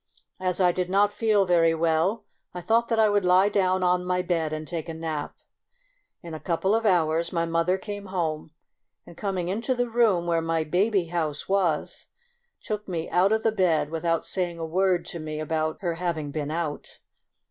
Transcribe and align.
As 0.39 0.59
I 0.59 0.71
did 0.71 0.89
not 0.89 1.13
feel 1.13 1.45
very 1.45 1.75
well, 1.75 2.25
I 2.55 2.61
thought 2.61 2.87
that 2.87 2.97
I 2.97 3.07
would 3.07 3.23
lie 3.23 3.49
down 3.49 3.83
on 3.83 4.03
my 4.03 4.23
bed 4.23 4.51
and 4.51 4.67
take 4.67 4.89
a 4.89 4.95
nap. 4.95 5.35
In 6.23 6.33
a 6.33 6.39
couple 6.39 6.73
of 6.73 6.87
hours 6.87 7.31
my 7.31 7.45
mother 7.45 7.77
came 7.77 8.07
home, 8.07 8.49
and 9.05 9.15
coming 9.15 9.47
into 9.47 9.75
the 9.75 9.87
room 9.91 10.25
where 10.25 10.41
my 10.41 10.63
baby 10.63 11.03
house 11.09 11.47
was, 11.47 12.07
took 12.63 12.87
me 12.87 13.11
out 13.11 13.31
of 13.31 13.43
the 13.43 13.51
COUNTRY 13.51 13.63
DOLL. 13.65 13.71
23 13.73 13.85
bed, 13.85 13.89
without 13.91 14.25
saying 14.25 14.57
a 14.57 14.65
word 14.65 15.05
to 15.05 15.19
me 15.19 15.39
about 15.39 15.77
her 15.81 15.93
having 15.93 16.31
been 16.31 16.49
out. 16.49 16.97